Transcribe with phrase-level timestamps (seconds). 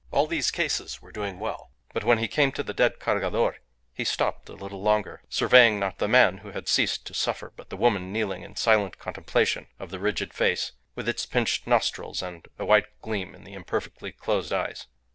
[0.09, 3.57] All these cases were doing well; but when he came to the dead Cargador
[3.93, 7.69] he stopped a little longer, surveying not the man who had ceased to suffer, but
[7.69, 12.47] the woman kneeling in silent contemplation of the rigid face, with its pinched nostrils and
[12.57, 14.87] a white gleam in the imperfectly closed eyes.